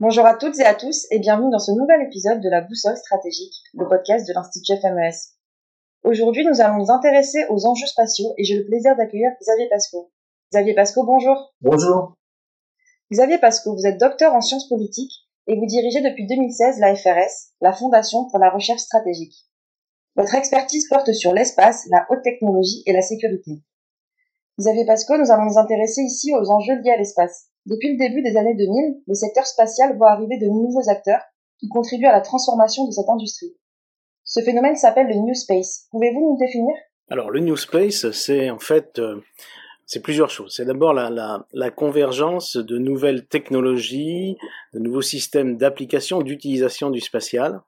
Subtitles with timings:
[0.00, 2.96] Bonjour à toutes et à tous et bienvenue dans ce nouvel épisode de la Boussole
[2.96, 5.36] stratégique, le podcast de l'Institut FMES.
[6.04, 10.10] Aujourd'hui, nous allons nous intéresser aux enjeux spatiaux et j'ai le plaisir d'accueillir Xavier Pasco.
[10.54, 11.52] Xavier Pasco, bonjour.
[11.60, 12.16] Bonjour.
[13.12, 15.12] Xavier Pasco, vous êtes docteur en sciences politiques
[15.46, 19.36] et vous dirigez depuis 2016 la FRS, la Fondation pour la recherche stratégique.
[20.16, 23.60] Votre expertise porte sur l'espace, la haute technologie et la sécurité.
[24.58, 27.49] Xavier Pasco, nous allons nous intéresser ici aux enjeux liés à l'espace.
[27.66, 31.22] Depuis le début des années 2000, le secteur spatial voit arriver de nouveaux acteurs
[31.58, 33.54] qui contribuent à la transformation de cette industrie.
[34.24, 35.86] Ce phénomène s'appelle le New Space.
[35.90, 36.74] Pouvez-vous nous définir?
[37.10, 39.20] Alors, le New Space, c'est en fait euh,
[39.90, 40.54] c'est plusieurs choses.
[40.54, 44.36] C'est d'abord la, la, convergence de nouvelles technologies,
[44.72, 47.60] de nouveaux systèmes d'application, d'utilisation du spatial.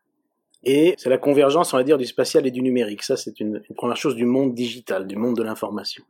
[0.63, 3.03] Et c'est la convergence, on va dire, du spatial et du numérique.
[3.03, 6.05] Ça, c'est une, première chose du monde digital, du monde de l'information.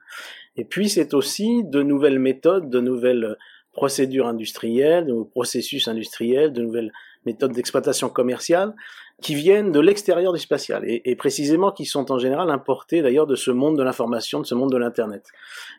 [0.57, 3.39] Et puis, c'est aussi de nouvelles méthodes, de nouvelles
[3.73, 6.93] procédures industrielles, de processus industriels, de nouvelles
[7.25, 8.75] méthodes d'exploitation commerciale
[9.21, 13.37] qui viennent de l'extérieur du spatial et, précisément qui sont en général importées d'ailleurs de
[13.37, 15.25] ce monde de l'information, de ce monde de l'internet.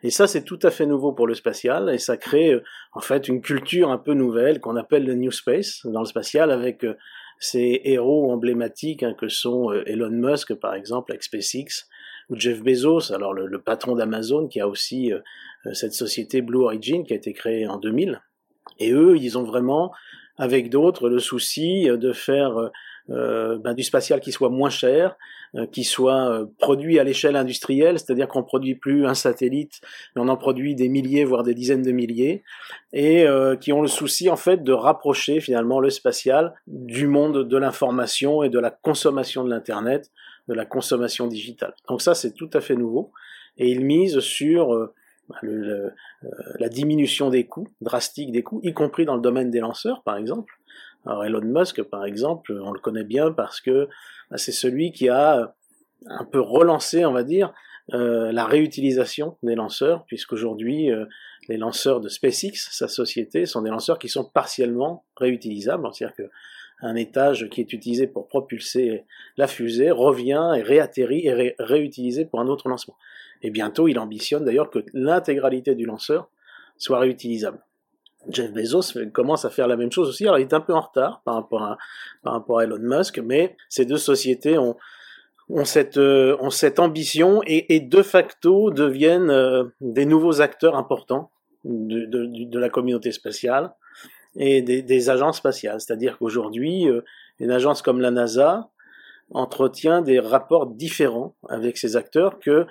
[0.02, 2.58] Et ça c'est tout à fait nouveau pour le spatial et ça crée
[2.94, 6.50] en fait une culture un peu nouvelle qu'on appelle le new space dans le spatial
[6.50, 6.94] avec euh,
[7.38, 11.86] ces héros emblématiques hein, que sont euh, Elon Musk par exemple avec SpaceX
[12.30, 15.18] ou Jeff Bezos, alors le, patron d'Amazon qui a aussi euh,
[15.72, 18.20] cette société Blue Origin qui a été créée en 2000.
[18.78, 19.92] Et eux, ils ont vraiment,
[20.36, 22.70] avec d'autres, le souci de faire
[23.10, 25.16] euh, ben, du spatial qui soit moins cher,
[25.56, 29.80] euh, qui soit euh, produit à l'échelle industrielle, c'est-à-dire qu'on produit plus un satellite,
[30.14, 32.42] mais on en produit des milliers, voire des dizaines de milliers,
[32.92, 37.46] et euh, qui ont le souci en fait de rapprocher finalement le spatial du monde
[37.46, 40.10] de l'information et de la consommation de l'internet,
[40.48, 41.74] de la consommation digitale.
[41.88, 43.12] Donc ça c'est tout à fait nouveau,
[43.56, 44.92] et ils misent sur euh,
[45.42, 45.92] le, le,
[46.58, 50.16] la diminution des coûts, drastique des coûts, y compris dans le domaine des lanceurs par
[50.16, 50.58] exemple.
[51.06, 53.88] Alors Elon Musk, par exemple, on le connaît bien parce que
[54.30, 55.54] bah, c'est celui qui a
[56.06, 57.52] un peu relancé, on va dire,
[57.92, 61.04] euh, la réutilisation des lanceurs, puisqu'aujourd'hui, euh,
[61.48, 66.30] les lanceurs de SpaceX, sa société, sont des lanceurs qui sont partiellement réutilisables, c'est-à-dire que
[66.80, 69.04] un étage qui est utilisé pour propulser
[69.36, 72.96] la fusée revient et réatterrit et ré réutilisé pour un autre lancement.
[73.44, 76.28] Et bientôt, il ambitionne d'ailleurs que l'intégralité du lanceur
[76.78, 77.60] soit réutilisable.
[78.30, 80.24] Jeff Bezos commence à faire la même chose aussi.
[80.24, 81.78] Alors il est un peu en retard par rapport à,
[82.22, 84.76] par rapport à Elon Musk, mais ces deux sociétés ont,
[85.50, 91.30] ont, cette, euh, ont cette ambition et, de facto deviennent euh, des nouveaux acteurs importants
[91.64, 93.72] de, de, la communauté spatiale
[94.36, 95.82] et des, des agences spatiales.
[95.82, 97.02] C'est-à-dire qu'aujourd'hui, euh,
[97.40, 98.70] une agence comme la NASA
[99.30, 102.66] entretient des rapports différents avec ces acteurs que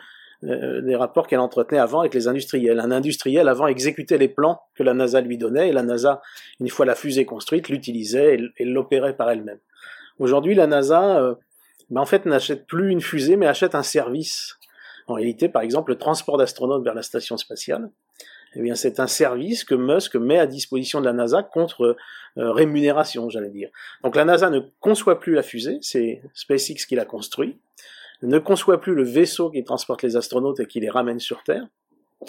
[0.45, 2.79] euh, des rapports qu'elle entretenait avant avec les industriels.
[2.79, 6.21] Un industriel avant exécutait les plans que la NASA lui donnait et la NASA,
[6.59, 9.59] une fois la fusée construite, l'utilisait et, l'opérait par elle-même.
[10.19, 11.35] Aujourd'hui, la NASA, euh,
[11.89, 14.57] ben en fait, n'achète plus une fusée, mais achète un service.
[15.07, 17.89] En réalité, par exemple, le transport d'astronautes vers la station spatiale,
[18.55, 21.95] eh bien, c'est un service que Musk met à disposition de la NASA contre
[22.37, 23.69] euh, rémunération, j'allais dire.
[24.03, 27.59] Donc, la NASA ne conçoit plus la fusée, c'est SpaceX qui l'a construit
[28.27, 31.67] ne conçoit plus le vaisseau qui transporte les astronautes et qui les ramène sur Terre.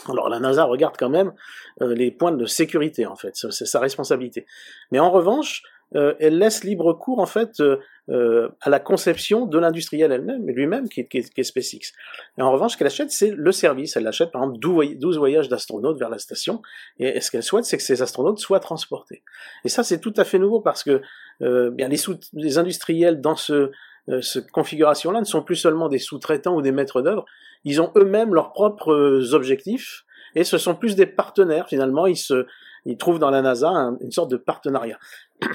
[0.08, 1.32] Alors la NASA regarde quand même
[1.80, 4.44] euh, les points de sécurité en fait, c'est sa responsabilité.
[4.90, 5.62] Mais en revanche,
[5.94, 7.78] euh, elle laisse libre cours en fait euh,
[8.08, 11.92] euh à la conception de l'industriel elle-même, lui-même qui, qui, qui, est SpaceX.
[12.38, 13.96] Et en revanche, ce qu'elle achète, c'est le service.
[13.96, 16.62] Elle achète par exemple 12 voyages d'astronautes vers la station,
[16.98, 19.22] et ce qu'elle souhaite, c'est que ces astronautes soient transportés.
[19.64, 21.02] Et ça, c'est tout à fait nouveau parce que
[21.42, 21.98] euh, bien les,
[22.32, 23.70] les industriels dans ce
[24.20, 27.24] cette configuration-là ne sont plus seulement des sous-traitants ou des maîtres d'œuvre,
[27.64, 30.04] ils ont eux-mêmes leurs propres euh, objectifs,
[30.34, 32.46] et ce sont plus des partenaires finalement, ils se,
[32.84, 33.70] ils trouvent dans la NASA
[34.00, 34.98] une sorte de partenariat.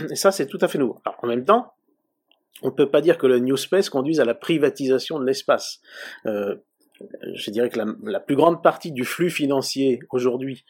[0.10, 1.00] Et ça, c'est tout à fait nouveau.
[1.06, 1.74] Alors, en même temps,
[2.62, 5.80] on ne peut pas dire que le New Space conduise à la privatisation de l'espace.
[6.26, 6.56] Euh,
[7.34, 10.66] je dirais que la, plus grande partie du flux financier aujourd'hui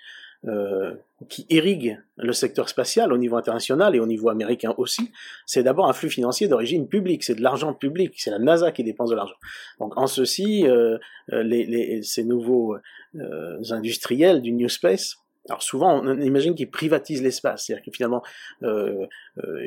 [0.47, 0.93] euh,
[1.27, 5.11] qui irrigue le secteur spatial au niveau international et au niveau américain aussi,
[5.45, 8.85] c'est d'abord un flux financier d'origine publique, c'est de l'argent public, c'est la NASA qui
[8.85, 9.35] dépense de l'argent.
[9.79, 10.97] Donc en ceci, euh,
[11.33, 12.77] euh les, les, ces nouveaux
[13.15, 15.17] euh, industriels du New Space,
[15.49, 18.23] alors souvent on imagine qu'ils privatisent l'espace, c'est-à-dire que finalement
[18.63, 19.05] euh,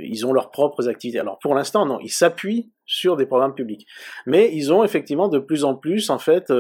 [0.03, 1.19] ils ont leurs propres activités.
[1.19, 3.87] Alors pour l'instant non, ils s'appuient sur des programmes publics,
[4.25, 6.51] mais ils ont effectivement de plus en plus en fait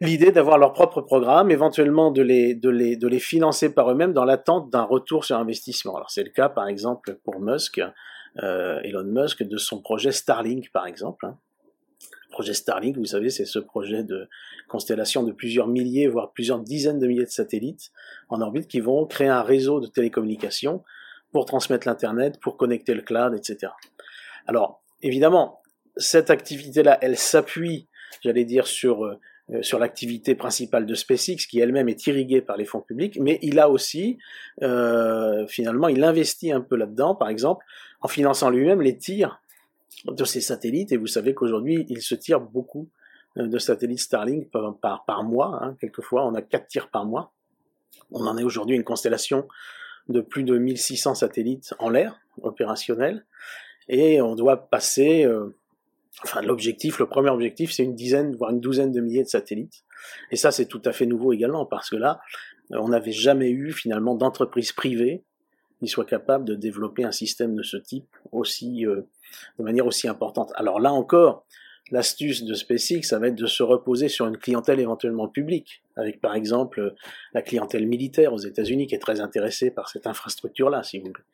[0.00, 4.12] l'idée d'avoir leur propre programme, éventuellement de les, de les, de les financer par eux-mêmes
[4.12, 5.96] dans l'attente d'un retour sur investissement.
[5.96, 7.80] Alors c'est le cas par exemple pour Musk,
[8.42, 11.26] euh, Elon Musk, de son projet Starlink par exemple.
[11.26, 11.38] Hein.
[12.28, 14.28] Le projet Starlink, vous savez, c'est ce projet de
[14.66, 17.92] constellation de plusieurs milliers, voire plusieurs dizaines de milliers de satellites
[18.30, 20.82] en orbite qui vont créer un réseau de télécommunications
[21.30, 23.72] pour transmettre l'Internet, pour connecter le cloud, etc.
[24.46, 25.60] Alors, évidemment,
[25.96, 27.88] cette activité-là, elle s'appuie,
[28.22, 29.18] j'allais dire, sur, euh,
[29.60, 33.58] sur l'activité principale de SpaceX, qui elle-même est irriguée par les fonds publics, mais il
[33.58, 34.18] a aussi,
[34.62, 37.64] euh, finalement, il investit un peu là-dedans, par exemple,
[38.00, 39.40] en finançant lui-même les tirs
[40.06, 42.88] de ses satellites, et vous savez qu'aujourd'hui, il se tire beaucoup
[43.36, 47.32] euh, de satellites Starlink par, mois, hein, quelquefois, on a quatre tirs par mois.
[48.10, 49.46] On en est aujourd'hui une constellation
[50.08, 53.24] de plus de 1600 satellites en l'air, opérationnels,
[53.88, 55.56] et on doit passer, euh,
[56.24, 59.84] enfin l'objectif, le premier objectif, c'est une dizaine, voire une douzaine de milliers de satellites.
[60.30, 62.20] Et ça, c'est tout à fait nouveau également, parce que là,
[62.70, 65.24] on n'avait jamais eu finalement d'entreprise privée
[65.80, 69.02] qui soit capable de développer un système de ce type aussi, euh,
[69.58, 70.52] de manière aussi importante.
[70.54, 71.44] Alors là encore,
[71.92, 76.20] L'astuce de SpaceX, ça va être de se reposer sur une clientèle éventuellement publique, avec
[76.20, 76.94] par exemple
[77.34, 81.24] la clientèle militaire aux États-Unis qui est très intéressée par cette infrastructure-là, si vous voulez.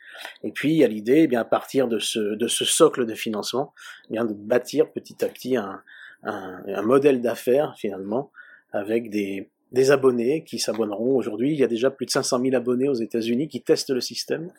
[0.43, 3.73] Et puis il y a l'idée, eh bien à partir de ce, socle de financement,
[4.11, 8.31] eh bien de bâtir petit à petit un modèle d'affaires finalement
[8.73, 11.53] avec des, des abonnés qui s'abonneront aujourd'hui.
[11.53, 14.51] Il y a déjà plus de 500 000 abonnés aux États-Unis qui testent le système,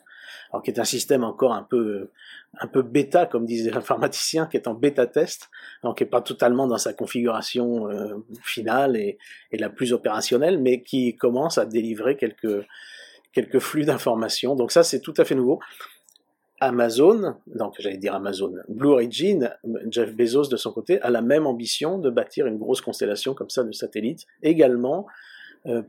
[0.64, 2.10] qui est un système encore un peu
[2.60, 5.50] un peu bêta, comme disait l'informaticien, qui est en bêta test,
[5.84, 9.18] donc qui n'est pas totalement dans sa configuration euh, finale et,
[9.52, 12.66] et, la plus opérationnelle, mais qui commence à délivrer quelques
[13.32, 14.56] quelques flux d'informations.
[14.56, 15.60] Donc ça, c'est tout à fait nouveau.
[16.60, 19.50] Amazon, donc j'allais dire Amazon, Blue Origin,
[19.90, 23.48] Jeff Bezos de son côté, a la même ambition de bâtir une grosse constellation comme
[23.48, 25.06] ça de satellites, également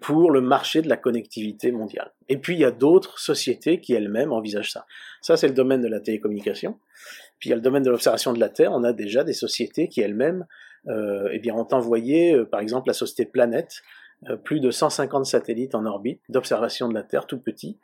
[0.02, 2.12] pour le marché de la connectivité mondiale.
[2.28, 4.86] Et puis il y a d'autres sociétés qui elles-mêmes envisagent ça.
[5.22, 6.78] Ça c'est le domaine de la télécommunication.
[7.40, 8.72] Puis il y a le domaine de l'observation de la Terre.
[8.74, 10.46] On a déjà des sociétés qui elles-mêmes
[10.88, 14.01] euh, eh bien, ont envoyé, euh, par exemple, la société Planète, euh,
[14.44, 17.80] plus de 150 satellites en orbite d'observation de la Terre, tout petits,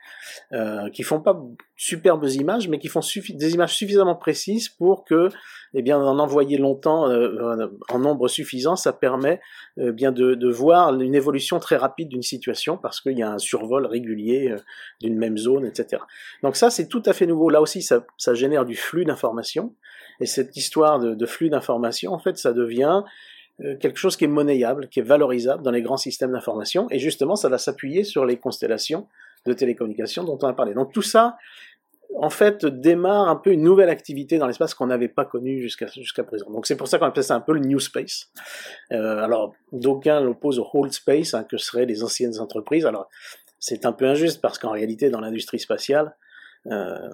[0.52, 1.40] euh, qui font pas
[1.76, 5.30] superbes images, mais qui font des images suffisamment précises pour que,
[5.74, 9.40] eh bien, en envoyer longtemps euh, en nombre suffisant, ça permet
[9.78, 13.30] eh bien de, de, voir une évolution très rapide d'une situation parce qu'il y a
[13.30, 14.54] un survol régulier
[15.00, 16.02] d'une même zone, etc.
[16.42, 17.50] Donc ça, c'est tout à fait nouveau.
[17.50, 19.74] Là aussi, ça, ça génère du flux d'informations.
[20.20, 23.02] Et cette histoire de, de flux d'informations, en fait, ça devient euh,
[23.80, 27.36] quelque chose qui est monnayable, qui est valorisable dans les grands systèmes d'information, et justement,
[27.36, 29.06] ça va s'appuyer sur les constellations
[29.46, 30.74] de télécommunications dont on a parlé.
[30.74, 31.36] Donc tout ça,
[32.16, 35.86] en fait, démarre un peu une nouvelle activité dans l'espace qu'on n'avait pas connue jusqu'à
[35.86, 36.50] jusqu'à présent.
[36.50, 38.30] Donc c'est pour ça qu'on appelle ça un peu le New Space.
[38.92, 42.86] Euh, alors, d'aucuns l'opposent au Old Space, hein, que seraient les anciennes entreprises.
[42.86, 43.08] Alors,
[43.58, 46.16] c'est un peu injuste parce qu'en réalité, dans l'industrie spatiale,
[46.70, 47.08] euh,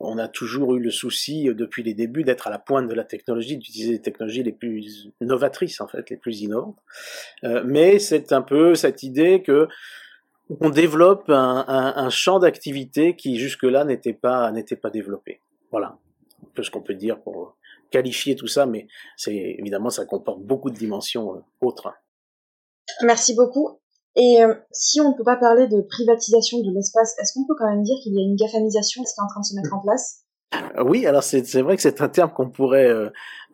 [0.00, 2.94] on a toujours eu le souci euh, depuis les débuts d'être à la pointe de
[2.94, 6.78] la technologie, d'utiliser les technologies les plus novatrices en fait, les plus innovantes.
[7.44, 9.68] Euh, mais c'est un peu cette idée que
[10.60, 15.40] on développe un, champ d'activité qui jusque-là n'était pas n'était pas développé.
[15.70, 15.98] Voilà,
[16.42, 17.56] un peu ce qu'on peut dire pour
[17.90, 18.86] qualifier tout ça, mais
[19.16, 21.94] c'est évidemment ça comporte beaucoup de dimensions autres.
[23.02, 23.78] Merci beaucoup.
[24.16, 27.54] Et euh, si on ne peut pas parler de privatisation de l'espace, est-ce qu'on peut
[27.58, 29.74] quand même dire qu'il y a une GAFAmisation qui est en train de se mettre
[29.74, 30.22] en place?
[30.54, 32.92] Euh, Oui, alors c'est vrai que c'est un terme qu'on pourrait,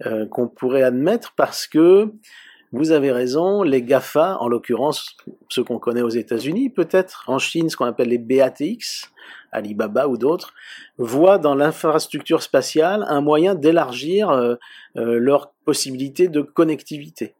[0.04, 2.12] euh, qu'on pourrait admettre parce que
[2.72, 5.16] vous avez raison, les GAFA, en l'occurrence
[5.48, 9.10] ceux qu'on connaît aux États-Unis, peut-être en Chine ce qu'on appelle les BATX,
[9.50, 10.52] Alibaba ou d'autres,
[10.96, 14.56] voient dans l'infrastructure spatiale un moyen d'élargir
[14.94, 17.34] leurs possibilités de connectivité.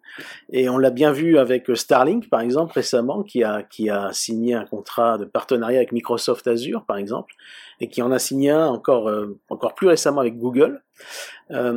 [0.51, 4.55] Et on l'a bien vu avec Starlink, par exemple, récemment, qui a, qui a signé
[4.55, 7.35] un contrat de partenariat avec Microsoft Azure, par exemple,
[7.81, 10.83] et qui en a signé un encore, euh, encore plus récemment avec Google.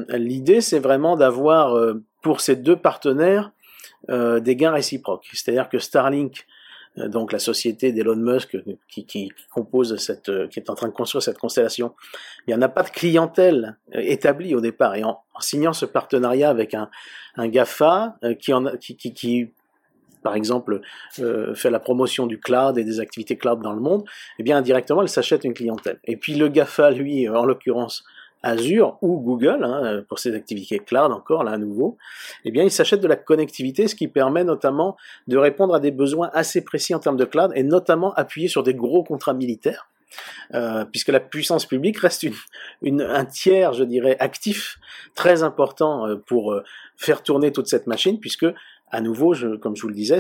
[0.09, 3.51] L'idée, c'est vraiment d'avoir pour ces deux partenaires
[4.09, 5.29] euh, des gains réciproques.
[5.31, 6.43] C'est-à-dire que Starlink, euh,
[6.97, 8.57] donc la société d'Elon Musk
[8.87, 11.93] qui, qui, compose cette, euh, qui est en train de construire cette constellation,
[12.45, 14.95] il n'y en a pas de clientèle établie au départ.
[14.95, 16.89] Et en, signant ce partenariat avec un,
[17.35, 19.49] un GAFA qui, en, qui, qui, qui
[20.21, 20.79] par exemple,
[21.11, 24.05] fait la promotion du cloud et des activités cloud dans le monde,
[24.39, 25.99] eh bien indirectement, elle s'achète une clientèle.
[26.05, 28.05] Et puis le GAFA, lui, en l'occurrence,
[28.43, 31.97] Azure ou Google, hein, pour ses activités cloud encore, là à nouveau,
[32.45, 34.97] eh bien, ils s'achètent de la connectivité, ce qui permet notamment
[35.27, 38.63] de répondre à des besoins assez précis en termes de cloud, et notamment appuyer sur
[38.63, 39.87] des gros contrats militaires.
[40.53, 42.25] Euh, puisque la puissance publique reste
[42.85, 44.77] un tiers, je dirais, actif,
[45.15, 46.63] très important euh, pour euh,
[46.97, 48.45] faire tourner toute cette machine, puisque,
[48.91, 50.19] à nouveau, comme je vous le disais,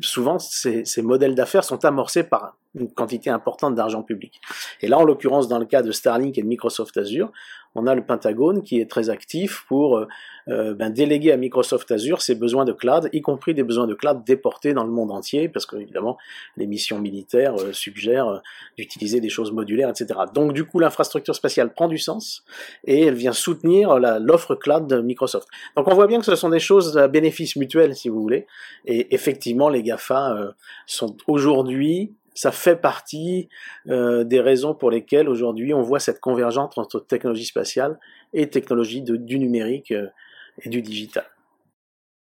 [0.00, 4.40] souvent ces modèles d'affaires sont amorcés par une quantité importante d'argent public.
[4.80, 7.32] Et là, en l'occurrence, dans le cas de Starlink et de Microsoft Azure,
[7.74, 10.08] on a le Pentagone qui est très actif pour euh,
[10.48, 13.94] euh, ben, déléguer à Microsoft Azure ses besoins de cloud, y compris des besoins de
[13.94, 16.18] cloud déportés dans le monde entier, parce que évidemment
[16.56, 18.42] les missions militaires euh, suggèrent
[18.76, 20.20] d'utiliser des choses modulaires, etc.
[20.34, 22.44] Donc du coup l'infrastructure spatiale prend du sens
[22.84, 25.46] et elle vient soutenir l'offre cloud de Microsoft.
[25.76, 28.46] Donc on voit bien que ce sont des choses à bénéfice mutuel, si vous voulez,
[28.84, 30.54] et effectivement les GAFA
[30.86, 33.50] sont aujourd'hui ça fait partie
[33.88, 38.00] euh, des raisons pour lesquelles aujourd'hui on voit cette convergence entre technologie spatiale
[38.32, 40.08] et technologie du numérique euh,
[40.62, 41.24] et du digital.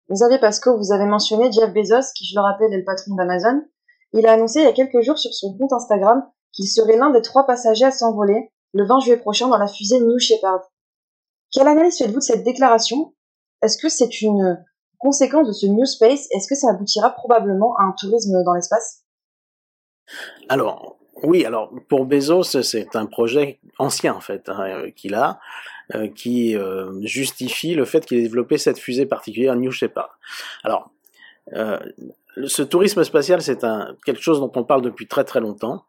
[0.09, 3.15] Vous savez, Pasco, vous avez mentionné Jeff Bezos, qui, je le rappelle, est le patron
[3.15, 3.63] d'Amazon.
[4.11, 7.09] Il a annoncé il y a quelques jours sur son compte Instagram qu'il serait l'un
[7.09, 10.61] des trois passagers à s'envoler le 20 juillet prochain dans la fusée New Shepard.
[11.51, 13.15] Quelle analyse faites-vous de cette déclaration?
[13.63, 14.63] Est-ce que c'est une
[14.99, 16.27] conséquence de ce New Space?
[16.29, 19.02] Est-ce que ça aboutira probablement à un tourisme dans l'espace?
[20.49, 25.39] Alors, oui, alors pour Bezos, c'est un projet ancien en fait hein, euh, qu'il a,
[25.95, 30.19] euh, qui euh, justifie le fait qu'il ait développé cette fusée particulière New Shepard.
[30.63, 30.89] Alors,
[32.45, 33.65] ce tourisme spatial, c'est
[34.05, 35.85] quelque chose dont on parle depuis très très longtemps.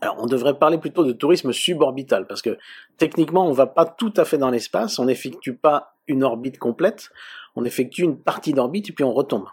[0.00, 2.58] Alors, on devrait parler plutôt de tourisme suborbital, parce que
[2.96, 6.58] techniquement, on ne va pas tout à fait dans l'espace, on n'effectue pas une orbite
[6.58, 7.10] complète,
[7.56, 9.46] on effectue une partie d'orbite et puis on retombe.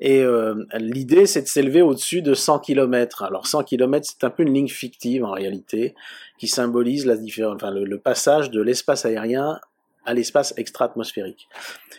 [0.00, 3.22] Et euh, l'idée, c'est de s'élever au-dessus de 100 km.
[3.22, 5.94] Alors 100 km, c'est un peu une ligne fictive en réalité,
[6.38, 7.16] qui symbolise la
[7.48, 9.58] enfin, le passage de l'espace aérien
[10.04, 11.48] à l'espace extra-atmosphérique.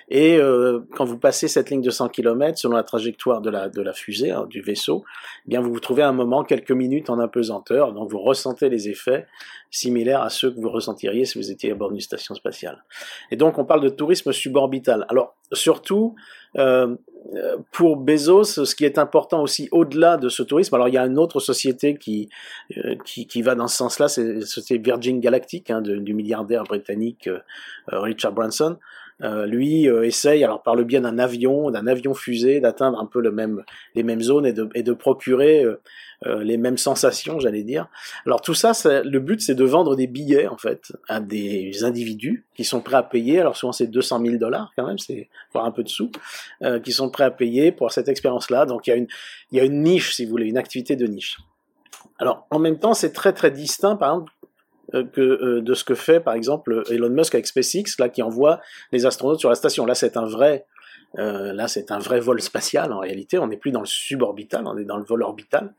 [0.09, 3.69] Et euh, quand vous passez cette ligne de 100 km, selon la trajectoire de la,
[3.69, 5.03] de la fusée, hein, du vaisseau,
[5.45, 8.69] eh bien vous vous trouvez à un moment quelques minutes en apesanteur, donc vous ressentez
[8.69, 9.25] les effets
[9.69, 12.83] similaires à ceux que vous ressentiriez si vous étiez à bord d'une station spatiale.
[13.31, 15.05] Et donc on parle de tourisme suborbital.
[15.09, 16.15] Alors surtout,
[16.57, 16.95] euh,
[17.71, 21.05] pour Bezos, ce qui est important aussi au-delà de ce tourisme, alors il y a
[21.05, 22.29] une autre société qui,
[22.77, 27.39] euh, qui, va dans ce sens-là, c'est Virgin Galactic, hein, du milliardaire britannique euh,
[27.87, 28.77] Richard Branson.
[29.23, 33.05] Euh, lui euh, essaye, alors par le biais d'un avion, d'un avion fusée, d'atteindre un
[33.05, 35.63] peu les mêmes zones et de, et de procurer
[36.25, 37.87] euh, les mêmes sensations, j'allais dire.
[38.25, 38.73] Alors tout ça,
[39.03, 42.97] le but, c'est de vendre des billets en fait à des individus qui sont prêts
[42.97, 43.39] à payer.
[43.39, 46.11] Alors souvent c'est 200 000 dollars quand même, c'est voire un peu de sous,
[46.83, 48.65] qui sont prêts à payer pour cette expérience-là.
[48.65, 49.07] Donc il y a une,
[49.51, 51.39] y a une niche, si vous voulez, une activité de niche.
[52.19, 54.31] Alors en même temps, c'est très très distinct, par exemple,
[54.93, 58.21] euh, que euh, de ce que fait par exemple Elon Musk avec SpaceX, là qui
[58.21, 58.59] envoie
[58.91, 59.85] les astronautes sur la station.
[59.85, 60.65] Là, c'est un vrai,
[61.19, 63.37] euh, là, c'est un vrai vol spatial en réalité.
[63.37, 65.73] On n'est plus dans le suborbital, on est dans le vol orbital.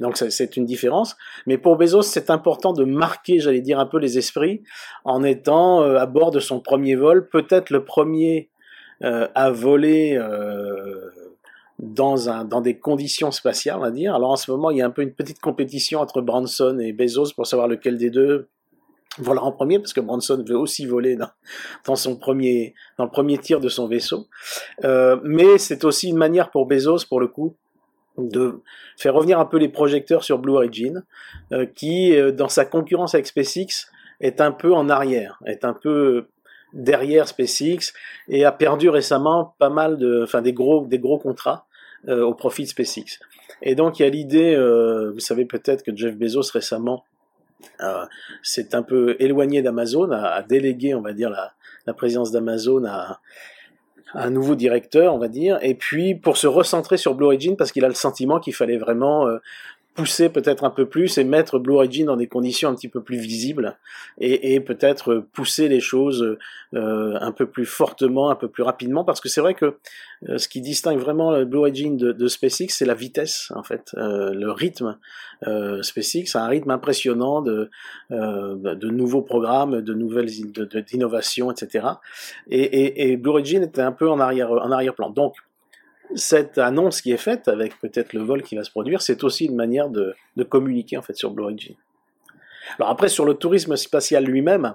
[0.00, 1.16] Donc c'est une différence.
[1.46, 4.62] Mais pour Bezos, c'est important de marquer, j'allais dire, un peu les esprits
[5.04, 8.50] en étant à bord de son premier vol, peut-être le premier
[9.00, 10.20] à voler.
[11.80, 14.14] dans, un, dans des conditions spatiales, on va dire.
[14.14, 16.92] Alors en ce moment, il y a un peu une petite compétition entre Branson et
[16.92, 18.48] Bezos pour savoir lequel des deux
[19.18, 23.38] voilà en premier parce que Branson veut aussi voler dans, son premier dans le premier
[23.38, 24.26] tir de son vaisseau.
[24.84, 27.54] Euh, mais c'est aussi une manière pour Bezos pour le coup
[28.18, 28.60] de
[28.96, 31.04] faire revenir un peu les projecteurs sur Blue Origin
[31.52, 33.88] euh, qui euh, dans sa concurrence avec SpaceX
[34.20, 36.26] est un peu en arrière est un peu
[36.72, 37.92] derrière SpaceX
[38.28, 41.66] et a perdu récemment pas mal de enfin des gros des gros contrats
[42.06, 43.18] au profit de SpaceX.
[43.62, 44.56] Et donc il y a l'idée
[45.12, 47.13] vous savez peut-être que Jeff Bezos récemment euh,
[48.42, 51.54] c'est un peu éloigné d'Amazon, a, délégué, on va dire, la,
[51.86, 53.20] la présidence d'Amazon à,
[54.14, 57.72] un nouveau directeur, on va dire, et puis pour se recentrer sur Blue Origin, parce
[57.72, 59.38] qu'il a le sentiment qu'il fallait vraiment euh,
[59.94, 63.02] pousser peut-être un peu plus et mettre Blue Origin dans des conditions un petit peu
[63.02, 63.76] plus visibles
[64.18, 66.36] et, et peut-être pousser les choses
[66.74, 69.76] euh, un peu plus fortement, un peu plus rapidement parce que c'est vrai que
[70.28, 73.94] euh, ce qui distingue vraiment Blue Origin de, de SpaceX c'est la vitesse en fait,
[73.96, 74.98] euh, le rythme.
[75.46, 77.70] Euh, SpaceX a un rythme impressionnant de,
[78.10, 80.30] euh, de nouveaux programmes, de nouvelles
[80.90, 81.86] d'innovations, etc.
[82.48, 85.10] Et, et, et Blue Origin était un peu en arrière en arrière-plan.
[85.10, 85.34] Donc
[86.14, 89.46] cette annonce qui est faite, avec peut-être le vol qui va se produire, c'est aussi
[89.46, 90.14] une manière de,
[90.48, 91.74] communiquer en fait sur Blue Origin.
[92.78, 94.74] Alors après, sur le tourisme spatial lui-même,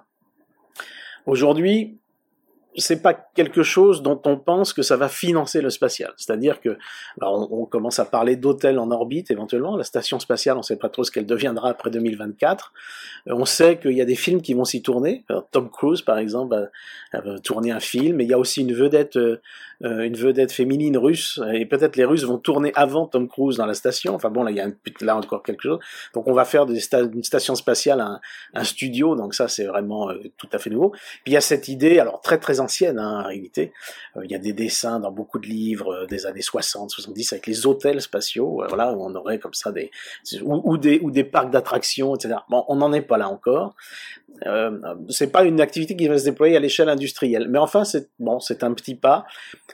[1.26, 2.00] aujourd'hui,
[2.78, 6.14] c'est pas quelque chose dont on pense que ça va financer le spatial.
[6.18, 6.78] C'est-à-dire que,
[7.22, 9.76] on, commence à parler d'hôtels en orbite éventuellement.
[9.76, 12.74] La station spatiale, on sait pas trop ce qu'elle deviendra après 2024.
[13.28, 15.26] Euh, on sait qu'il y a des films qui vont s'y tourner.
[15.52, 16.70] Tom Cruise, par exemple,
[17.12, 18.22] va, tourner un film.
[18.22, 19.42] Et il y a aussi une vedette, euh,
[19.82, 21.40] une vedette féminine russe.
[21.54, 24.14] Et peut-être les Russes vont tourner avant Tom Cruise dans la station.
[24.16, 24.68] Enfin bon, là, il y a
[25.02, 25.80] là encore quelque chose.
[26.14, 28.20] Donc on va faire des une station spatiale un,
[28.54, 29.16] un studio.
[29.16, 30.92] Donc ça, c'est vraiment euh, tout à fait nouveau.
[30.92, 33.72] Puis il y a cette idée, alors très très ancienne hein, en réalité.
[34.18, 37.48] Euh, il y a des dessins dans beaucoup de livres des années 60, 70 avec
[37.48, 39.92] les hôtels spatiaux, voilà, où on aurait comme ça des
[40.42, 42.36] ou, des ou des parcs d'attractions, etc.
[42.50, 43.76] Bon, on n'en est pas là encore.
[44.46, 48.10] Euh, c'est pas une activité qui va se déployer à l'échelle industrielle, mais enfin c'est
[48.20, 49.26] bon, c'est un petit pas.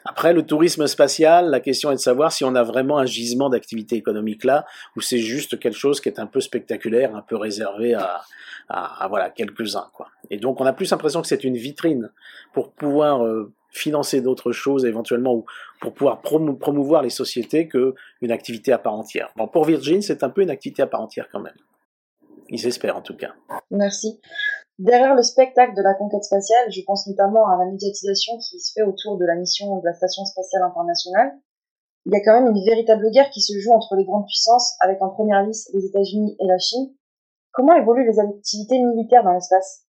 [0.03, 3.49] Après le tourisme spatial, la question est de savoir si on a vraiment un gisement
[3.49, 7.35] d'activité économique là, ou c'est juste quelque chose qui est un peu spectaculaire, un peu
[7.37, 8.21] réservé à,
[9.09, 10.09] voilà quelques-uns quoi.
[10.29, 12.11] Et donc on a plus l'impression que c'est une vitrine
[12.53, 15.45] pour pouvoir euh, financer d'autres choses éventuellement ou
[15.81, 19.29] pour pouvoir promouvoir les sociétés que une activité à part entière.
[19.35, 21.55] Bon, pour Virgin, c'est un peu une activité à part entière quand même.
[22.49, 23.33] Ils espèrent en tout cas.
[23.71, 24.19] Merci.
[24.77, 28.73] Derrière le spectacle de la conquête spatiale, je pense notamment à la médiatisation qui se
[28.73, 31.31] fait autour de la mission de la Station spatiale internationale.
[32.05, 34.75] Il y a quand même une véritable guerre qui se joue entre les grandes puissances,
[34.81, 36.93] avec en première liste les États-Unis et la Chine.
[37.51, 39.85] Comment évoluent les activités militaires dans l'espace?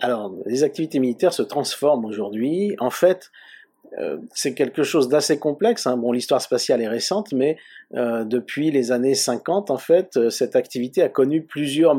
[0.00, 2.74] Alors, les activités militaires se transforment aujourd'hui.
[2.80, 3.30] En fait,
[3.98, 5.86] euh, c'est quelque chose d'assez complexe.
[5.86, 5.96] Hein.
[5.96, 7.56] Bon, l'histoire spatiale est récente, mais
[7.94, 11.94] euh, depuis les années 50, en fait, euh, cette activité a connu plusieurs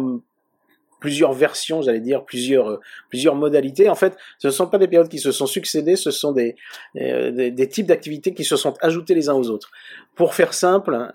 [1.03, 2.79] plusieurs versions, j'allais dire, plusieurs,
[3.09, 3.89] plusieurs modalités.
[3.89, 6.55] En fait, ce ne sont pas des périodes qui se sont succédées, ce sont des,
[6.95, 9.69] des, types d'activités qui se sont ajoutés les uns aux autres.
[10.15, 11.11] Pour faire simple,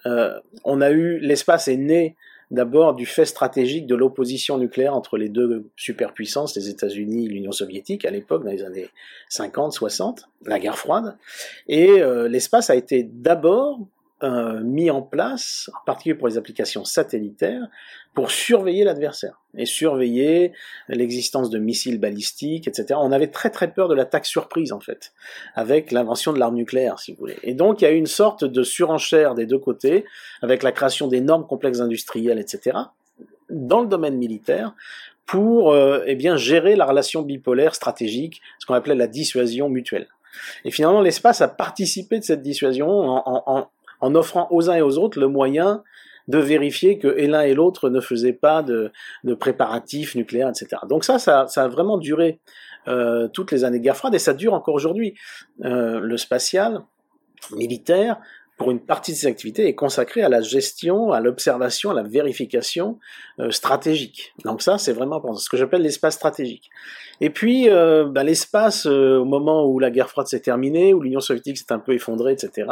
[0.64, 2.16] on a eu, l'espace est né
[2.50, 7.52] D'abord du fait stratégique de l'opposition nucléaire entre les deux superpuissances, les États-Unis et l'Union
[7.52, 8.88] soviétique, à l'époque, dans les années
[9.28, 11.18] 50, 60, la guerre froide.
[11.66, 13.80] Et euh, l'espace a été d'abord
[14.24, 17.68] euh, mis en place, en particulier pour les applications satellitaires,
[18.14, 20.52] pour surveiller l'adversaire et surveiller
[20.88, 22.98] l'existence de missiles balistiques, etc.
[23.00, 25.12] On avait très très peur de l'attaque surprise en fait,
[25.54, 27.36] avec l'invention de l'arme nucléaire, si vous voulez.
[27.44, 30.04] Et donc il y a eu une sorte de surenchère des deux côtés,
[30.42, 32.76] avec la création d'énormes complexes industriels, etc.
[33.50, 34.74] Dans le domaine militaire,
[35.26, 40.08] pour euh, eh bien gérer la relation bipolaire stratégique, ce qu'on appelait la dissuasion mutuelle.
[40.64, 43.68] Et finalement, l'espace a participé de cette dissuasion en, en, en
[44.00, 45.82] offrant aux uns et aux autres le moyen
[46.28, 48.92] de vérifier que l'un et l'autre ne faisaient pas de,
[49.40, 50.82] préparatifs nucléaires, etc.
[50.88, 52.40] Donc ça, ça, a vraiment duré
[52.86, 55.14] euh, toutes les années de guerre froide et ça dure encore aujourd'hui.
[55.64, 56.82] Euh, le spatial
[57.52, 58.18] militaire,
[58.58, 62.02] pour une partie de ses activités, est consacré à la gestion, à l'observation, à la
[62.02, 62.98] vérification
[63.38, 64.34] euh, stratégique.
[64.44, 66.68] Donc ça, c'est vraiment ce que j'appelle l'espace stratégique.
[67.20, 71.00] Et puis, euh, bah, l'espace, euh, au moment où la guerre froide s'est terminée, où
[71.00, 72.68] l'Union soviétique s'est un peu effondrée, etc.,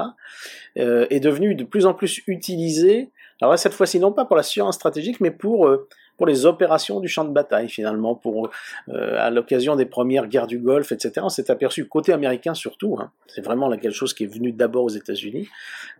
[0.75, 4.42] est devenu de plus en plus utilisé alors là, cette fois-ci, non pas pour la
[4.42, 8.51] science stratégique, mais pour, euh, pour les opérations du champ de bataille, finalement, pour,
[8.89, 11.13] euh, à l'occasion des premières guerres du Golfe, etc.
[11.23, 14.85] On s'est aperçu, côté américain surtout, hein, c'est vraiment quelque chose qui est venu d'abord
[14.85, 15.49] aux États-Unis,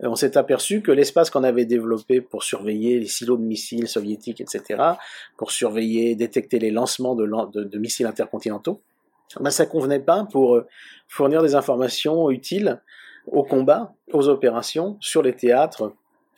[0.03, 3.87] euh, on s'est aperçu que l'espace qu'on avait développé pour surveiller les silos de missiles
[3.87, 4.81] soviétiques, etc.,
[5.37, 8.81] pour surveiller, détecter les lancements de, de, de missiles intercontinentaux,
[9.39, 10.61] ben, ça convenait pas pour
[11.07, 12.81] fournir des informations utiles
[13.27, 15.93] au combat, aux opérations, sur les théâtres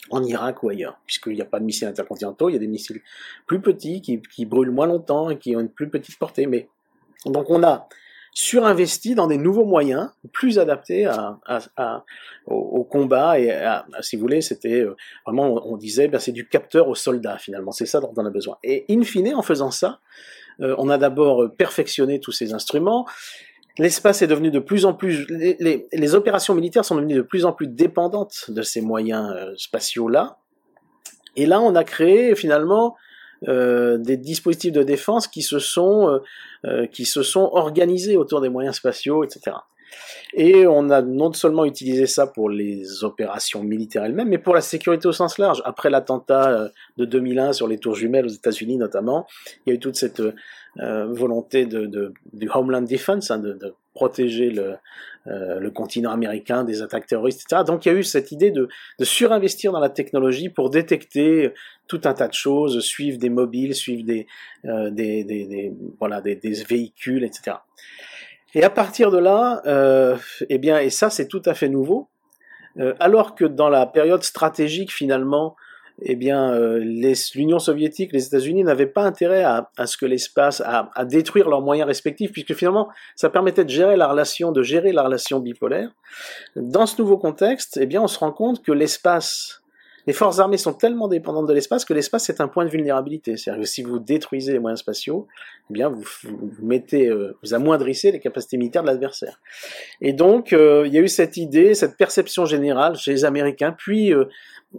[0.10, 2.68] en Irak ou ailleurs, puisqu'il n'y a pas de missiles intercontinentaux, il y a des
[2.68, 3.02] missiles
[3.46, 6.48] plus petits qui, qui, brûlent moins longtemps et qui ont une plus petite portée.
[6.48, 6.70] Mais
[7.26, 7.88] donc on a
[8.34, 11.10] surinvesti dans des nouveaux moyens plus adaptés
[12.46, 13.52] au, combat et
[14.02, 17.72] si vous voulez, c'était euh, vraiment on, disait ben, c'est du capteur au soldat finalement,
[17.72, 18.58] c'est ça dont on a besoin.
[18.64, 20.00] Et in fine, en faisant ça,
[20.62, 23.06] euh, on a d'abord perfectionné tous ces instruments
[23.78, 27.54] l'espace est devenu de plus en plus, les, opérations militaires sont devenues de plus en
[27.54, 30.38] plus dépendantes de ces moyens euh, spatiaux-là.
[31.36, 32.96] Et là, on a créé finalement
[33.48, 36.20] euh, des dispositifs de défense qui se sont
[36.66, 39.56] euh, qui se sont organisés autour des moyens spatiaux, etc.
[40.34, 44.62] Et on a non seulement utilisé ça pour les opérations militaires elles-mêmes, mais pour la
[44.62, 45.62] sécurité au sens large.
[45.66, 49.26] Après l'attentat de 2001 sur les tours jumelles aux États-Unis notamment,
[49.66, 50.22] il y a eu toute cette
[50.78, 53.58] euh, volonté de, de, du Homeland Defense, hein, de,
[53.96, 54.76] protéger le,
[55.28, 57.64] euh, continent américain des attaques terroristes, etc.
[57.66, 58.70] Donc il y a eu cette idée de,
[59.02, 61.52] surinvestir dans la technologie pour détecter
[61.88, 64.28] tout un tas de choses, suivre des mobiles, suivre des,
[64.66, 64.90] euh,
[66.00, 66.36] voilà, des,
[66.70, 67.58] véhicules, etc.
[68.56, 70.18] Et à partir de là, euh,
[70.50, 72.10] eh bien, et ça c'est tout à fait nouveau,
[72.80, 75.56] euh, alors que dans la période stratégique finalement
[76.02, 76.80] eh bien, euh,
[77.36, 81.62] l'Union soviétique, les États-Unis n'avaient pas intérêt à, ce que l'espace, à, à, détruire leurs
[81.62, 85.90] moyens respectifs, puisque finalement, ça permettait de gérer la relation, de gérer la relation bipolaire.
[86.56, 89.59] Dans ce nouveau contexte, eh bien, on se rend compte que l'espace,
[90.10, 93.38] les forces armées sont tellement dépendantes de l'espace que l'espace est un point de vulnérabilité.
[93.38, 95.28] C'est-à-dire que si vous détruisez les moyens spatiaux,
[95.70, 96.04] eh bien, vous,
[96.64, 99.40] mettez, euh, vous amoindrissez les capacités militaires de l'adversaire.
[100.02, 103.72] Et donc, euh, il y a eu cette idée, cette perception générale chez les Américains,
[103.72, 104.12] puis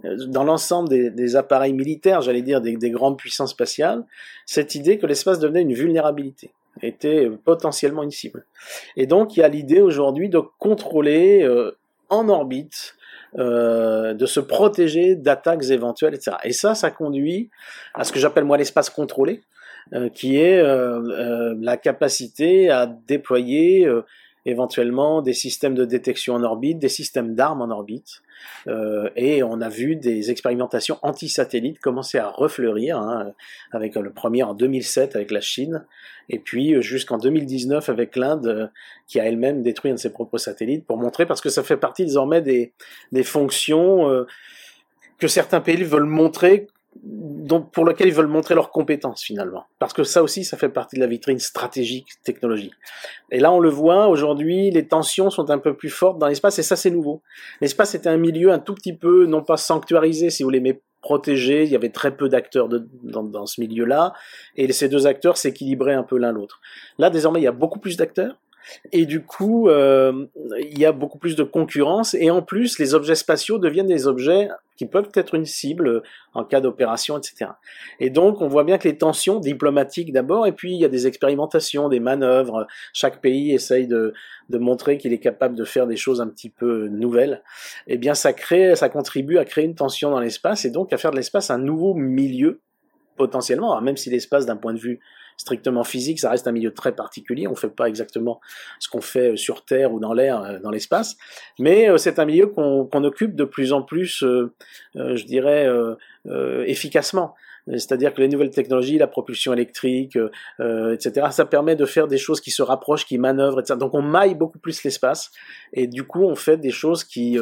[0.03, 4.03] dans l'ensemble des, appareils militaires, j'allais dire des, grandes puissances spatiales,
[4.45, 6.51] cette idée que l'espace devenait une vulnérabilité.
[6.81, 8.45] était potentiellement une cible.
[8.97, 11.47] Et donc il y a l'idée aujourd'hui de contrôler
[12.09, 12.95] en orbite
[13.39, 16.35] euh, de se protéger d'attaques éventuelles, etc.
[16.43, 17.49] Et ça, ça conduit
[17.93, 19.41] à ce que j'appelle moi l'espace contrôlé,
[19.93, 23.87] euh, qui est euh, la capacité à déployer
[24.45, 28.21] éventuellement des systèmes de détection en orbite, des systèmes d'armes en orbite.
[28.67, 33.33] Euh, et on a vu des expérimentations anti-satellites commencer à refleurir, hein,
[33.71, 35.85] avec le premier en 2007 avec la Chine,
[36.29, 38.67] et puis jusqu'en 2019 avec l'Inde, euh,
[39.07, 41.77] qui a elle-même détruit un de ses propres satellites, pour montrer, parce que ça fait
[41.77, 42.73] partie désormais des,
[43.11, 44.25] des fonctions euh,
[45.19, 46.67] que certains pays veulent montrer
[47.03, 49.65] donc pour lequel ils veulent montrer leurs compétences finalement.
[49.79, 52.71] Parce que ça aussi, ça fait partie de la vitrine stratégique technologie.
[53.31, 56.59] Et là, on le voit, aujourd'hui, les tensions sont un peu plus fortes dans l'espace,
[56.59, 57.21] et ça, c'est nouveau.
[57.61, 60.81] L'espace était un milieu un tout petit peu, non pas sanctuarisé, si vous voulez, mais
[61.01, 61.63] protégé.
[61.63, 64.13] Il y avait très peu d'acteurs dans, dans ce milieu-là,
[64.55, 66.59] et ces deux acteurs s'équilibraient un peu l'un l'autre.
[66.97, 68.37] Là, désormais, il y a beaucoup plus d'acteurs.
[68.91, 70.25] Et du coup, euh,
[70.59, 72.13] il y a beaucoup plus de concurrence.
[72.13, 74.49] Et en plus, les objets spatiaux deviennent des objets
[74.81, 76.01] qui peuvent être une cible
[76.33, 77.51] en cas d'opération, etc.
[77.99, 80.87] Et donc, on voit bien que les tensions diplomatiques d'abord, et puis il y a
[80.87, 82.65] des expérimentations, des manœuvres.
[82.91, 84.13] Chaque pays essaye de,
[84.49, 87.43] montrer qu'il est capable de faire des choses un petit peu nouvelles.
[87.85, 90.97] Eh bien, ça crée, ça contribue à créer une tension dans l'espace et donc à
[90.97, 92.59] faire de l'espace un nouveau milieu
[93.17, 94.99] potentiellement, même si l'espace d'un point de vue
[95.41, 97.47] strictement physique, ça reste un milieu très particulier.
[97.47, 98.39] On ne fait pas exactement
[98.79, 101.17] ce qu'on fait sur Terre ou dans l'air, euh, dans l'espace,
[101.57, 104.53] mais euh, c'est un milieu qu'on occupe de plus en plus, euh,
[104.95, 105.67] je dirais,
[106.67, 107.35] efficacement.
[107.67, 110.17] C'est-à-dire que les nouvelles technologies, la propulsion électrique,
[110.59, 113.77] etc., ça permet de faire des choses qui se rapprochent, qui manœuvrent, etc.
[113.79, 115.31] Donc on maille beaucoup plus l'espace,
[115.73, 117.37] et du coup on fait des choses qui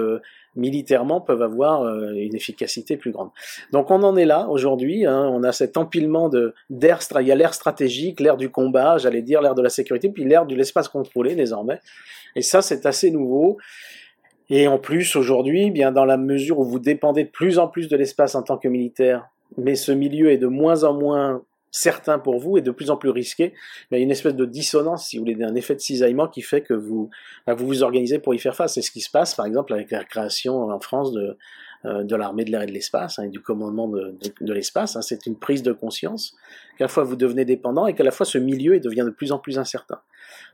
[0.55, 3.29] militairement peuvent avoir euh, une efficacité plus grande.
[3.71, 7.31] Donc on en est là aujourd'hui, hein, on a cet empilement de d'air, il y
[7.31, 10.55] a l'ère stratégique, l'ère du combat, j'allais dire l'ère de la sécurité, puis l'ère de
[10.55, 11.79] l'espace contrôlé désormais.
[12.35, 13.57] Et ça c'est assez nouveau.
[14.51, 17.87] Et en plus aujourd'hui, bien dans la mesure où vous dépendez de plus en plus
[17.87, 22.19] de l'espace en tant que militaire, mais ce milieu est de moins en moins certain
[22.19, 23.53] pour vous et de plus en plus risqué,
[23.91, 26.41] il y a une espèce de dissonance, si vous voulez, un effet de cisaillement qui
[26.41, 27.09] fait que vous,
[27.45, 28.73] bah, vous organisez pour y faire face.
[28.73, 31.37] C'est ce qui se passe, par exemple, avec la création en France de,
[31.85, 34.95] euh, de l'armée de l'air et de l'espace, hein, et du commandement de, de, l'espace.
[34.95, 35.01] Hein.
[35.01, 36.35] C'est une prise de conscience
[36.79, 39.31] qu'à la fois vous devenez dépendant et qu'à la fois ce milieu devient de plus
[39.31, 39.99] en plus incertain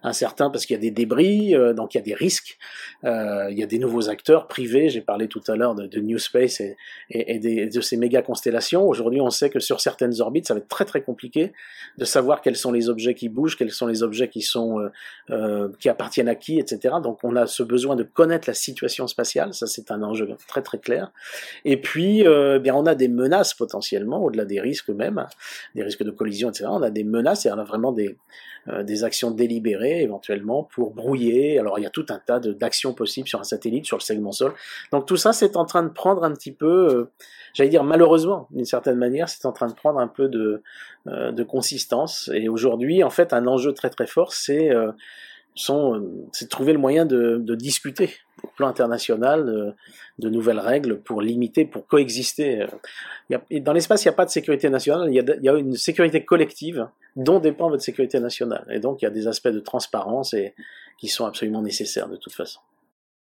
[0.03, 2.57] incertain parce qu'il y a des débris, euh, donc il y a des risques,
[3.03, 6.17] euh, il y a des nouveaux acteurs privés, j'ai parlé tout à l'heure de, New
[6.17, 6.77] Space et,
[7.09, 8.87] et, et de ces méga constellations.
[8.87, 11.53] Aujourd'hui, on sait que sur certaines orbites, ça va être très très compliqué
[11.97, 14.89] de savoir quels sont les objets qui bougent, quels sont les objets qui sont euh,
[15.31, 16.95] euh qui appartiennent à qui, etc.
[17.01, 20.61] Donc on a ce besoin de connaître la situation spatiale, ça c'est un enjeu très
[20.61, 21.11] très clair.
[21.63, 25.25] Et puis, euh, bien on a des menaces potentiellement, au-delà des risques même,
[25.73, 26.65] des risques de collision, etc.
[26.69, 28.17] On a des menaces et on a vraiment des,
[28.67, 31.59] euh, des actions délibérées éventuellement pour brouiller.
[31.59, 34.31] Alors il y a tout un tas d'actions possibles sur un satellite, sur le segment
[34.31, 34.53] sol.
[34.91, 37.11] Donc tout ça, c'est en train de prendre un petit peu, euh,
[37.53, 40.63] j'allais dire malheureusement, d'une certaine manière, c'est en train de prendre un peu de,
[41.07, 42.31] euh, de consistance.
[42.33, 44.71] Et aujourd'hui, en fait, un enjeu très très fort, c'est
[45.55, 48.11] c'est trouver le moyen de, de, discuter
[48.43, 49.75] au plan international
[50.19, 52.67] de, nouvelles règles pour limiter, pour coexister.
[53.29, 56.87] dans l'espace, il n'y a pas de sécurité nationale, il y, a, une sécurité collective
[57.15, 58.65] dont dépend votre sécurité nationale.
[58.69, 60.35] Et donc il y a des aspects de transparence
[60.99, 62.59] qui sont absolument nécessaires de toute façon.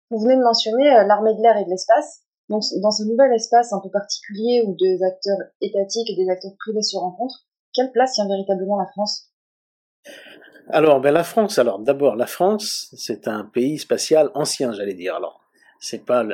[0.09, 2.23] Vous venez de mentionner euh, l'armée de l'air et de l'espace.
[2.49, 6.55] Donc dans ce nouvel espace un peu particulier où des acteurs étatiques et des acteurs
[6.59, 9.31] privés se rencontrent, quelle place tient véritablement la France?
[10.69, 15.15] Alors ben la France, alors d'abord la France, c'est un pays spatial ancien, j'allais dire.
[15.15, 15.41] Alors
[15.79, 16.25] c'est pas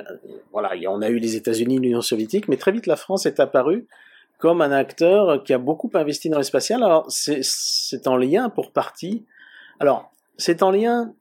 [0.52, 3.88] voilà, on a eu les États-Unis, l'Union soviétique, mais très vite la France est apparue
[4.44, 6.84] comme un acteur qui a beaucoup investi dans l'espacial.
[6.84, 9.26] Alors, c'est en lien pour partie.
[9.80, 11.14] Alors, c'est en lien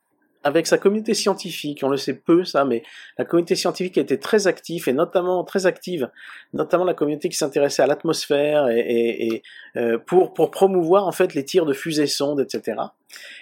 [0.44, 2.82] avec sa communauté scientifique, on le sait peu ça, mais
[3.18, 6.10] la communauté scientifique a été très active et notamment très active,
[6.52, 9.42] notamment la communauté qui s'intéressait à l'atmosphère et, et, et
[9.76, 12.78] euh, pour pour promouvoir en fait les tirs de fusées sondes, etc.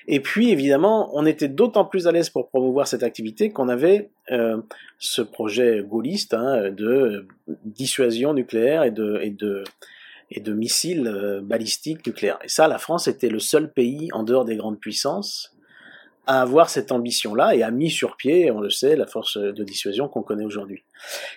[0.09, 4.11] Et puis évidemment, on était d'autant plus à l'aise pour promouvoir cette activité qu'on avait
[4.31, 4.61] euh,
[4.99, 7.27] ce projet gaulliste hein, de
[7.65, 9.65] dissuasion nucléaire et de et de
[10.31, 12.39] et de missiles euh, balistiques nucléaires.
[12.45, 15.53] Et ça, la France était le seul pays en dehors des grandes puissances
[16.31, 19.65] à avoir cette ambition-là et a mis sur pied, on le sait, la force de
[19.65, 20.85] dissuasion qu'on connaît aujourd'hui.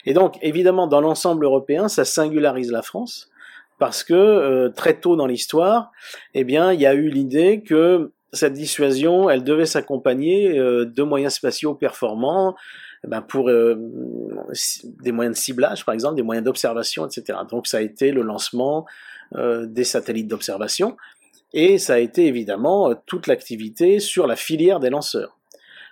[0.06, 3.32] Et donc, évidemment, dans l'ensemble européen, ça singularise la France
[3.79, 5.91] parce que euh, très tôt dans l'histoire,
[6.36, 11.01] eh bien, il y a eu l'idée que cette dissuasion, elle devait s'accompagner euh, de
[11.01, 12.56] moyens spatiaux performants,
[13.03, 13.73] eh ben pour euh,
[15.01, 17.39] des moyens de ciblage, par exemple, des moyens d'observation, etc.
[17.49, 18.86] Donc, ça a été le lancement
[19.36, 20.95] des satellites d'observation
[21.53, 25.37] Et ça a été évidemment toute l'activité sur la filière des lanceurs.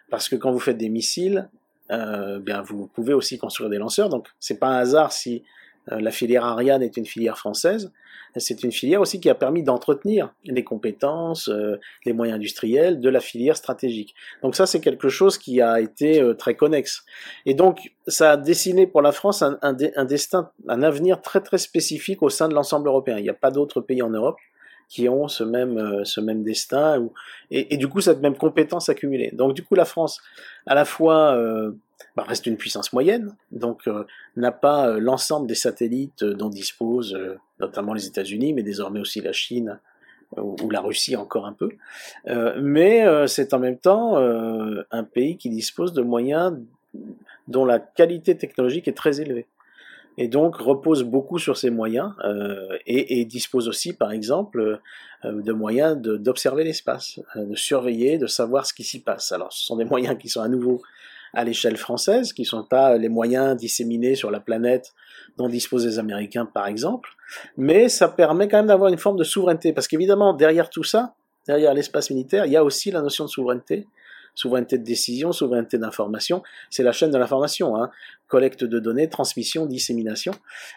[0.09, 1.49] Parce que quand vous faites des missiles,
[1.91, 4.09] euh, bien vous pouvez aussi construire des lanceurs.
[4.09, 5.43] Donc c'est pas un hasard si
[5.91, 7.91] euh, la filière Ariane est une filière française.
[8.37, 13.09] C'est une filière aussi qui a permis d'entretenir les compétences, euh, les moyens industriels de
[13.09, 14.15] la filière stratégique.
[14.41, 17.03] Donc ça, c'est quelque chose qui a été euh, très connexe.
[17.45, 21.57] Et donc, ça a dessiné pour la France un, un, destin, un avenir très très
[21.57, 23.17] spécifique au sein de l'ensemble européen.
[23.17, 24.37] Il n'y a pas d'autres pays en Europe
[24.91, 27.09] qui ont ce même, euh, ce même destin
[27.49, 29.31] et, et, du coup cette même compétence accumulée.
[29.31, 30.21] Donc du coup la France,
[30.65, 31.71] à la fois euh,
[32.17, 34.03] bah, reste une puissance moyenne, donc euh,
[34.35, 37.17] n'a pas l'ensemble des satellites dont disposent
[37.61, 39.79] notamment les États-Unis, mais désormais aussi la Chine
[40.35, 41.69] ou, ou la Russie encore un peu.
[42.59, 46.57] mais c'est en même temps un pays qui dispose de moyens
[47.47, 49.47] dont la qualité technologique est très élevée
[50.21, 54.79] et donc repose beaucoup sur ses moyens euh, et, dispose aussi, par exemple,
[55.25, 59.31] euh, de moyens d'observer l'espace, euh, de surveiller, de savoir ce qui s'y passe.
[59.31, 60.83] Alors, ce sont des moyens qui sont à nouveau
[61.33, 64.93] à l'échelle française, qui ne sont pas les moyens disséminés sur la planète
[65.37, 67.09] dont disposent les Américains, par exemple,
[67.57, 71.15] mais ça permet quand même d'avoir une forme de souveraineté, parce qu'évidemment, derrière tout ça,
[71.47, 73.87] derrière l'espace militaire, il y a aussi la notion de souveraineté,
[74.35, 77.89] souveraineté de décision, souveraineté d'information, c'est la chaîne de l'information, hein.
[78.27, 80.33] collecte de données, transmission, dissémination.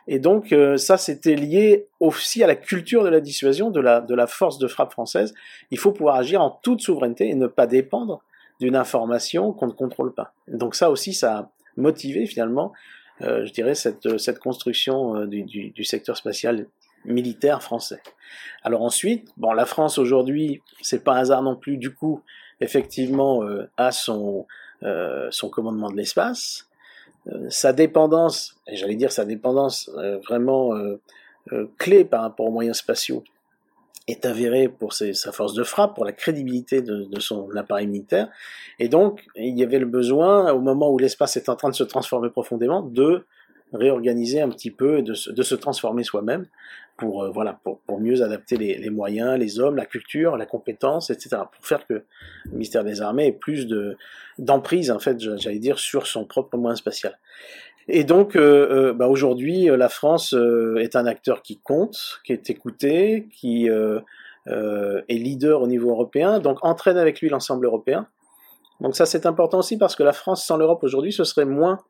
[0.09, 4.01] Et donc euh, ça, c'était lié aussi à la culture de la dissuasion, de la,
[4.01, 5.35] de la force de frappe française.
[5.71, 8.23] Il faut pouvoir agir en toute souveraineté et ne pas dépendre
[8.61, 10.33] d'une information qu'on ne contrôle pas.
[10.49, 12.73] Donc ça aussi, ça a motivé finalement,
[13.21, 16.67] euh, je dirais, cette, cette construction euh, du, du, du secteur spatial
[17.05, 18.01] militaire français.
[18.63, 22.23] Alors ensuite, bon, la France aujourd'hui, c'est pas un hasard non plus, du coup,
[22.61, 24.47] effectivement euh, à son,
[24.83, 26.69] euh, son commandement de l'espace.
[27.29, 29.91] Euh, sa dépendance, et j'allais dire sa dépendance
[30.27, 30.73] vraiment
[31.79, 33.25] clé par rapport aux moyens spatiaux,
[34.07, 38.29] est avérée pour sa force de frappe, pour la crédibilité de, son appareil militaire.
[38.79, 41.75] Et donc, il y avait le besoin, au moment où l'espace est en train de
[41.75, 43.25] se transformer profondément, de
[43.73, 46.47] réorganiser un petit peu et de se transformer soi-même
[46.97, 51.11] pour, euh, voilà, pour, pour, mieux adapter les, moyens, les hommes, la culture, la compétence,
[51.11, 51.43] etc.
[51.53, 53.97] Pour faire que le ministère des Armées ait plus de,
[54.39, 57.19] d'emprise, en fait, j'allais dire, sur son propre moyen spatial.
[57.89, 60.35] Et donc, euh, euh, bah aujourd'hui, la France
[60.79, 66.65] est un acteur qui compte, qui est écouté, qui est leader au niveau européen, donc
[66.65, 68.07] entraîne avec lui l'ensemble européen.
[68.81, 71.81] Donc ça, c'est important aussi parce que la France sans l'Europe aujourd'hui, ce serait moins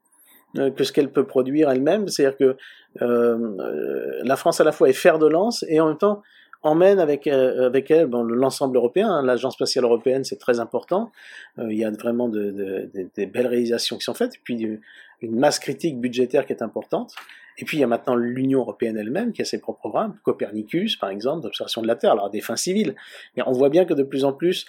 [0.55, 2.09] que ce qu'elle peut produire elle-même.
[2.09, 2.57] C'est-à-dire que
[3.03, 6.23] euh, la France à la fois est fer de lance et en même temps
[6.63, 9.11] emmène avec, euh, avec elle bon, l'ensemble européen.
[9.11, 9.23] Hein.
[9.23, 11.11] L'Agence spatiale européenne, c'est très important.
[11.59, 14.41] Euh, il y a vraiment de, de, de, des belles réalisations qui sont faites, et
[14.43, 14.81] puis
[15.21, 17.15] une masse critique budgétaire qui est importante.
[17.59, 20.97] Et puis il y a maintenant l'Union européenne elle-même qui a ses propres programmes, Copernicus
[20.97, 22.95] par exemple, d'observation de la Terre, alors des fins civiles.
[23.37, 24.67] Mais on voit bien que de plus en plus,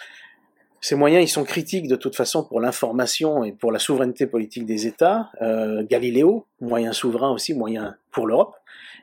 [0.86, 4.64] ces moyens, ils sont critiques de toute façon pour l'information et pour la souveraineté politique
[4.66, 5.32] des États.
[5.42, 8.54] Euh, Galiléo, moyen souverain aussi, moyen pour l'Europe.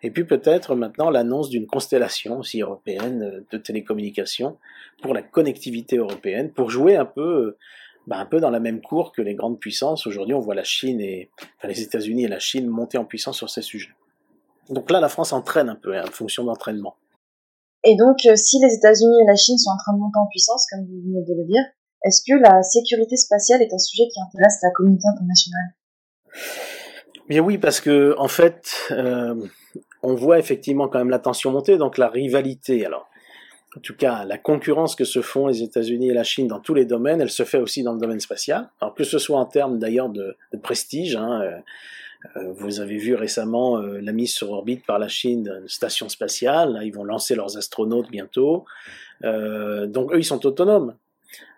[0.02, 4.58] Et puis peut-être maintenant l'annonce d'une constellation aussi européenne de télécommunications
[5.02, 7.58] pour la connectivité européenne, pour jouer un peu,
[8.08, 10.08] bah, un peu dans la même cour que les grandes puissances.
[10.08, 11.32] Aujourd'hui, on voit la Chine et
[11.65, 13.93] les États-Unis et la Chine monter en puissance sur ces sujets.
[14.69, 16.96] Donc là, la France entraîne un peu, hein, en fonction d'entraînement.
[17.84, 20.28] Et donc, euh, si les États-Unis et la Chine sont en train de monter en
[20.28, 21.63] puissance, comme vous venez de le dire,
[22.04, 25.76] est-ce que la sécurité spatiale est un sujet qui intéresse la communauté internationale?
[27.30, 29.36] Bien oui, parce que en fait, euh,
[30.02, 32.86] on voit effectivement quand même la tension monter, donc la rivalité.
[32.86, 33.10] Alors,
[33.78, 36.74] en tout cas, la concurrence que se font les États-Unis et la Chine dans tous
[36.74, 38.69] les domaines, elle se fait aussi dans le domaine spatial.
[38.82, 41.15] Alors que ce soit en termes d'ailleurs de, prestige.
[41.15, 41.60] Hein, euh,
[42.36, 46.73] vous avez vu récemment euh, la mise sur orbite par la Chine d'une station spatiale.
[46.73, 48.65] Là, ils vont lancer leurs astronautes bientôt.
[49.23, 50.95] Euh, donc eux, ils sont autonomes.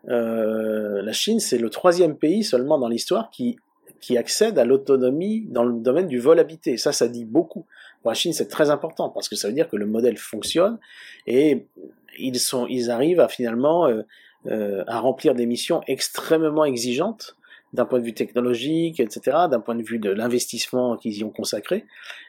[0.10, 3.58] Euh, la Chine, c'est le troisième pays seulement dans l'histoire qui,
[3.99, 6.78] qui accède à l'autonomie dans le domaine du vol habité.
[6.78, 7.65] Ça, ça dit beaucoup.
[8.01, 10.78] Pour la Chine, c'est très important parce que ça veut dire que le modèle fonctionne
[11.28, 11.65] et
[12.17, 14.04] ils, sont, ils arrivent à finalement euh,
[14.47, 17.36] euh, à remplir des missions extrêmement exigeantes
[17.76, 21.30] d'un point de vue technologique, etc., d'un point de vue de l'investissement qu'ils y ont
[21.30, 21.86] consacré.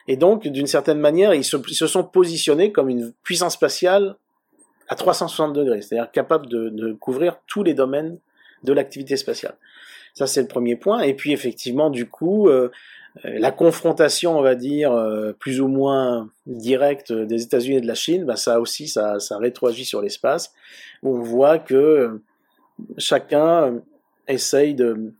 [0.07, 4.15] Et donc, d'une certaine manière, ils se, sont positionnés comme une puissance spatiale
[4.89, 8.19] à 360 degrés, c'est-à-dire capable de, couvrir tous les domaines
[8.63, 9.55] de l'activité spatiale.
[10.13, 11.01] Ça, c'est le premier point.
[11.01, 12.69] Et puis, effectivement, du coup, euh,
[13.23, 17.95] la confrontation, on va dire, euh, plus ou moins directe des États-Unis et de la
[17.95, 20.53] Chine, bah, ça aussi, ça, ça rétroagit sur l'espace,
[21.03, 22.21] on voit que
[22.97, 23.81] chacun
[24.27, 25.13] essaye de,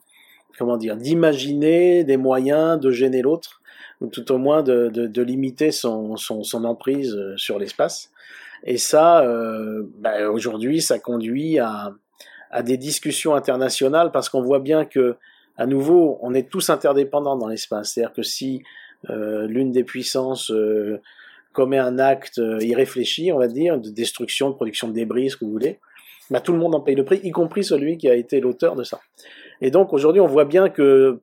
[0.57, 3.61] comment dire, d'imaginer des moyens de gêner l'autre,
[4.01, 8.11] ou tout au moins de, de, de limiter son, son, son, emprise euh, sur l'espace.
[8.63, 9.23] Et ça,
[9.99, 11.93] bah, aujourd'hui, ça conduit à,
[12.49, 15.15] à des discussions internationales parce qu'on voit bien que,
[15.57, 17.93] à nouveau, on est tous interdépendants dans l'espace.
[17.93, 18.63] C'est-à-dire que si
[19.07, 20.51] l'une des puissances
[21.53, 25.45] commet un acte irréfléchi, on va dire, de destruction, de production de débris, ce que
[25.45, 25.79] vous voulez,
[26.29, 28.75] bah, tout le monde en paye le prix, y compris celui qui a été l'auteur
[28.75, 28.99] de ça.
[29.61, 31.21] Et donc aujourd'hui, on voit bien que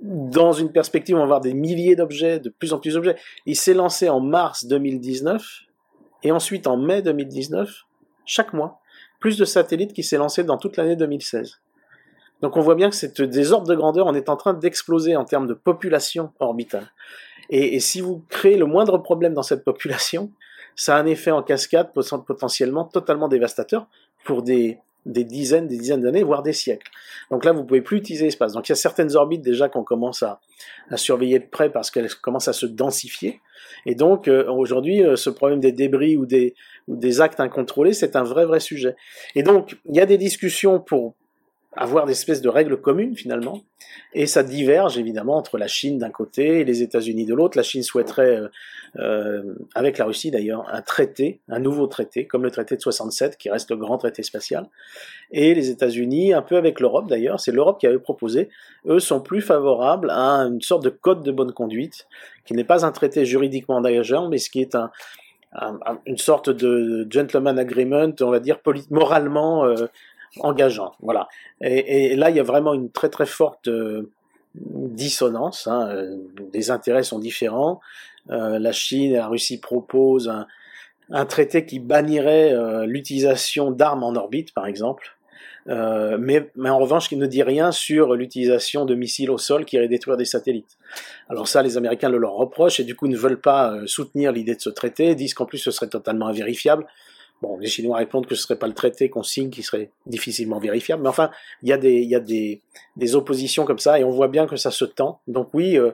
[0.00, 3.16] dans une perspective, on va avoir des milliers d'objets, de plus en plus d'objets.
[3.46, 5.44] Il s'est lancé en mars 2019
[6.22, 7.84] et ensuite en mai 2019,
[8.24, 8.80] chaque mois,
[9.20, 11.60] plus de satellites qui s'est lancé dans toute l'année 2016.
[12.42, 15.16] Donc on voit bien que c'est des ordres de grandeur, on est en train d'exploser
[15.16, 16.92] en termes de population orbitale.
[17.50, 20.30] Et, et, si vous créez le moindre problème dans cette population,
[20.76, 23.86] ça a un effet en cascade potentiellement totalement dévastateur
[24.24, 26.90] pour des, des dizaines, des dizaines d'années, voire des siècles.
[27.30, 28.52] Donc là, vous pouvez plus utiliser l'espace.
[28.52, 30.40] Donc il y a certaines orbites déjà qu'on commence à,
[30.96, 33.40] surveiller de près parce qu'elles commencent à se densifier.
[33.86, 38.24] Et donc euh, aujourd'hui, euh, ce problème des débris ou des actes incontrôlés, c'est un
[38.24, 38.96] vrai, vrai sujet.
[39.34, 41.14] Et donc, il y a des discussions pour
[41.78, 43.62] avoir des espèces de règles communes finalement,
[44.12, 47.56] et ça diverge évidemment entre la Chine d'un côté et les États-Unis de l'autre.
[47.56, 48.48] La Chine souhaiterait, euh,
[48.96, 53.38] euh, avec la Russie d'ailleurs, un traité, un nouveau traité, comme le traité de 67,
[53.38, 54.66] qui reste le grand traité spatial,
[55.30, 58.48] et les États-Unis, un peu avec l'Europe d'ailleurs, c'est l'Europe qui avait proposé,
[58.86, 62.08] eux sont plus favorables à une sorte de code de bonne conduite,
[62.44, 64.90] qui n'est pas un traité juridiquement engageant, mais ce qui est un,
[66.06, 68.58] une sorte de gentleman agreement, on va dire
[68.90, 69.86] moralement euh,
[70.40, 70.92] engageant.
[71.00, 71.28] Voilà.
[71.60, 74.10] Et, là, il y a vraiment une très très forte euh,
[74.54, 75.66] dissonance.
[75.66, 76.16] Hein, euh,
[76.52, 77.80] les intérêts sont différents.
[78.30, 82.54] Euh, la Chine et la Russie proposent un, traité qui bannirait
[82.86, 85.16] l'utilisation d'armes en orbite, par exemple.
[85.66, 89.76] mais, mais, en revanche, qui ne dit rien sur l'utilisation de missiles au sol qui
[89.76, 90.76] iraient détruire des satellites.
[91.30, 94.54] Alors ça, les Américains le leur reprochent et du coup ne veulent pas soutenir l'idée
[94.54, 96.86] de ce traité, disent qu'en plus ce serait totalement invérifiable.
[97.40, 100.58] Bon, les Chinois répondent que ce serait pas le traité qu'on signe qui serait difficilement
[100.58, 101.30] vérifiable, mais enfin,
[101.62, 102.62] il y a des, y a des,
[102.96, 105.20] des oppositions comme ça et on voit bien que ça se tend.
[105.28, 105.92] Donc oui, euh,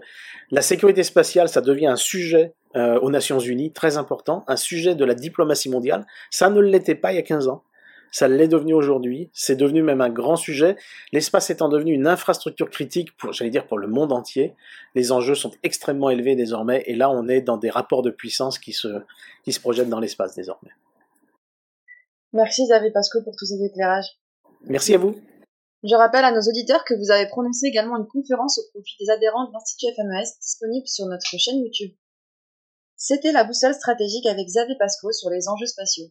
[0.50, 4.94] la sécurité spatiale, ça devient un sujet euh, aux Nations Unies très important, un sujet
[4.94, 6.06] de la diplomatie mondiale.
[6.30, 7.62] Ça ne l'était pas il y a 15 ans.
[8.10, 9.28] Ça l'est devenu aujourd'hui.
[9.32, 10.76] C'est devenu même un grand sujet.
[11.12, 14.54] L'espace étant devenu une infrastructure critique pour, j'allais dire, pour le monde entier.
[14.94, 16.84] Les enjeux sont extrêmement élevés désormais.
[16.86, 18.88] Et là, on est dans des rapports de puissance qui se,
[19.42, 20.70] qui se projettent dans l'espace désormais.
[22.34, 24.18] Merci Xavier Pasco pour tous ces éclairages.
[24.66, 25.14] Merci à vous.
[25.84, 29.10] Je rappelle à nos auditeurs que vous avez prononcé également une conférence au profit des
[29.10, 31.92] adhérents de l'Institut FMES disponible sur notre chaîne YouTube.
[32.96, 36.06] C'était la boussole stratégique avec Xavier Pasco sur les enjeux spatiaux.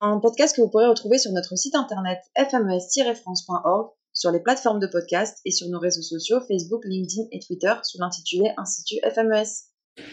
[0.00, 4.86] Un podcast que vous pourrez retrouver sur notre site internet fmes-france.org, sur les plateformes de
[4.86, 10.04] podcast et sur nos réseaux sociaux Facebook, LinkedIn et Twitter sous l'intitulé Institut FMES.